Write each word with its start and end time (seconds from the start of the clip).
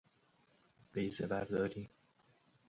بیضه 0.91 1.27
برداری 1.27 1.89